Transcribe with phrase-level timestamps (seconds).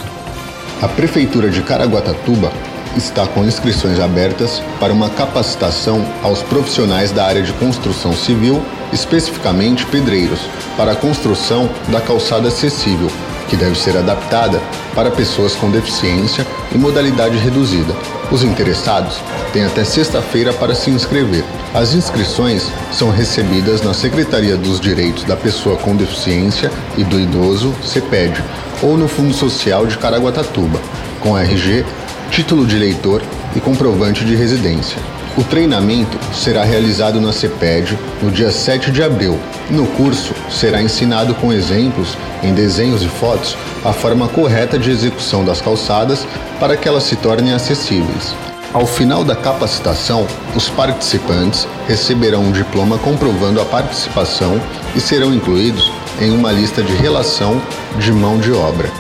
[0.81, 2.53] A Prefeitura de Caraguatatuba
[2.97, 9.85] está com inscrições abertas para uma capacitação aos profissionais da área de construção civil, especificamente
[9.87, 10.41] pedreiros,
[10.77, 13.11] para a construção da calçada acessível,
[13.49, 14.61] que deve ser adaptada
[14.95, 17.95] para pessoas com deficiência e modalidade reduzida.
[18.31, 19.21] Os interessados
[19.53, 21.45] têm até sexta-feira para se inscrever.
[21.75, 27.75] As inscrições são recebidas na Secretaria dos Direitos da Pessoa com Deficiência e do Idoso,
[27.83, 28.43] CEPED,
[28.83, 30.81] ou no Fundo Social de Caraguatatuba,
[31.21, 31.85] com RG,
[32.31, 33.23] título de eleitor
[33.57, 35.18] e comprovante de residência.
[35.39, 39.39] O treinamento será realizado na CEPED no dia 7 de abril.
[39.71, 45.45] No curso, será ensinado com exemplos, em desenhos e fotos, a forma correta de execução
[45.45, 46.27] das calçadas
[46.59, 48.35] para que elas se tornem acessíveis.
[48.75, 54.61] Ao final da capacitação, os participantes receberão um diploma comprovando a participação
[54.97, 57.63] e serão incluídos em uma lista de relação
[57.97, 58.91] de mão de obra.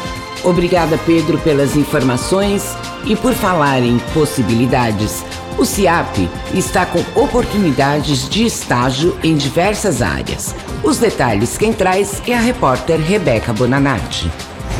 [0.44, 5.24] Obrigada, Pedro, pelas informações e por falar em possibilidades.
[5.58, 10.54] O CIAP está com oportunidades de estágio em diversas áreas.
[10.84, 14.30] Os detalhes quem traz é a repórter Rebeca Bonanati.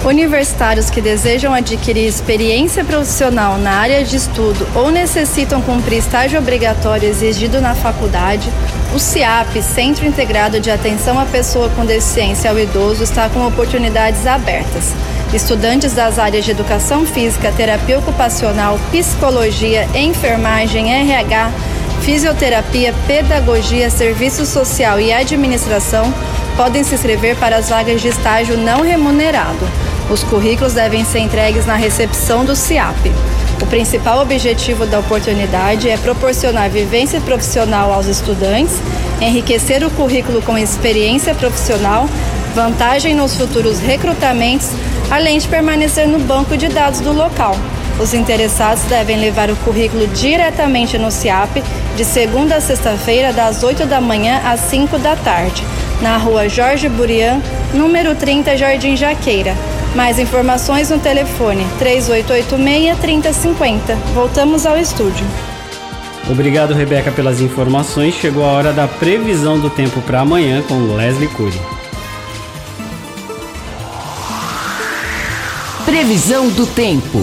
[0.05, 7.09] Universitários que desejam adquirir experiência profissional na área de estudo ou necessitam cumprir estágio obrigatório
[7.09, 8.49] exigido na faculdade,
[8.95, 14.25] o CIAP, Centro Integrado de Atenção à Pessoa com Deficiência ao Idoso, está com oportunidades
[14.29, 14.95] abertas.
[15.33, 21.53] Estudantes das áreas de educação física, terapia ocupacional, psicologia, enfermagem, RH,
[22.01, 26.13] fisioterapia, pedagogia, serviço social e administração
[26.57, 29.69] podem se inscrever para as vagas de estágio não remunerado.
[30.11, 33.13] Os currículos devem ser entregues na recepção do CIAP.
[33.61, 38.77] O principal objetivo da oportunidade é proporcionar vivência profissional aos estudantes,
[39.21, 42.09] enriquecer o currículo com experiência profissional,
[42.55, 44.71] vantagem nos futuros recrutamentos
[45.11, 47.57] além de permanecer no banco de dados do local.
[48.01, 51.63] Os interessados devem levar o currículo diretamente no CIAP
[51.97, 55.65] de segunda a sexta-feira, das 8 da manhã às 5 da tarde,
[56.01, 57.41] na rua Jorge Burian,
[57.75, 59.53] número 30, Jardim Jaqueira.
[59.97, 63.97] Mais informações no telefone 3886-3050.
[64.15, 65.27] Voltamos ao estúdio.
[66.31, 68.15] Obrigado, Rebeca, pelas informações.
[68.15, 71.78] Chegou a hora da previsão do tempo para amanhã com Leslie Cury.
[75.99, 77.19] Previsão do tempo.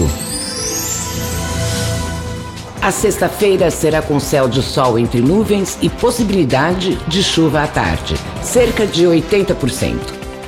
[2.82, 8.14] A sexta-feira será com céu de sol entre nuvens e possibilidade de chuva à tarde,
[8.42, 9.96] cerca de 80%.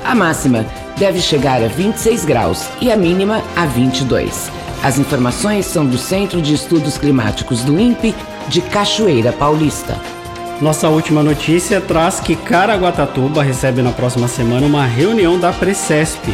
[0.04, 0.66] A máxima
[0.98, 4.52] deve chegar a 26 graus e a mínima a 22.
[4.82, 8.14] As informações são do Centro de Estudos Climáticos do INPE
[8.46, 9.98] de Cachoeira Paulista.
[10.60, 16.28] Nossa última notícia traz que Caraguatatuba recebe na próxima semana uma reunião da Precesp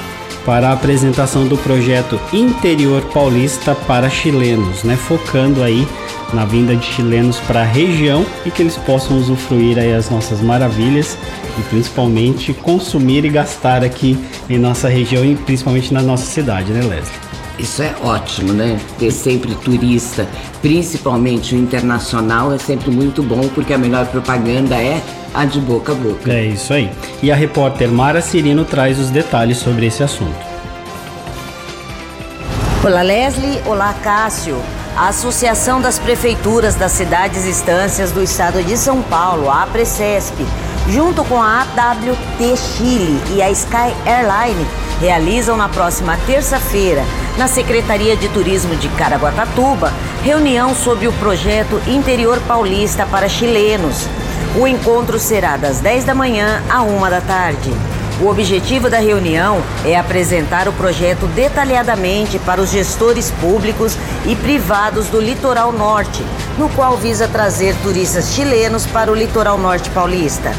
[0.45, 4.97] para a apresentação do projeto Interior Paulista para chilenos, né?
[4.97, 5.87] Focando aí
[6.33, 10.41] na vinda de chilenos para a região e que eles possam usufruir aí as nossas
[10.41, 11.17] maravilhas
[11.59, 14.19] e principalmente consumir e gastar aqui
[14.49, 17.25] em nossa região e principalmente na nossa cidade, né, Leslie?
[17.59, 18.79] Isso é ótimo, né?
[18.99, 20.27] Ter sempre turista,
[20.61, 25.01] principalmente o internacional, é sempre muito bom porque a melhor propaganda é
[25.35, 26.33] a de boca a boca.
[26.33, 26.91] É isso aí.
[27.21, 30.39] E a repórter Mara Cirino traz os detalhes sobre esse assunto.
[32.83, 33.61] Olá, Leslie.
[33.67, 34.57] Olá, Cássio.
[34.97, 40.47] A Associação das Prefeituras das Cidades e Estâncias do Estado de São Paulo, a APRECESP,
[40.89, 44.65] junto com a AWT Chile e a Sky Airline,
[45.01, 47.03] realizam na próxima terça-feira,
[47.37, 49.93] na Secretaria de Turismo de Caraguatatuba,
[50.23, 54.07] reunião sobre o projeto Interior Paulista para chilenos.
[54.59, 57.73] O encontro será das 10 da manhã à 1 da tarde.
[58.21, 65.09] O objetivo da reunião é apresentar o projeto detalhadamente para os gestores públicos e privados
[65.09, 66.25] do litoral norte,
[66.57, 70.53] no qual visa trazer turistas chilenos para o litoral norte paulista.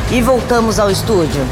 [0.10, 1.46] E voltamos ao estúdio.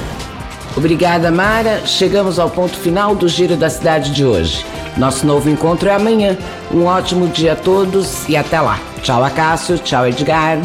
[0.75, 1.85] Obrigada, Mara.
[1.85, 4.65] Chegamos ao ponto final do Giro da Cidade de hoje.
[4.99, 6.37] Nosso novo encontro é amanhã.
[6.71, 8.77] Um ótimo dia a todos e até lá.
[9.01, 9.77] Tchau, Acácio.
[9.79, 10.59] Tchau, Edgar.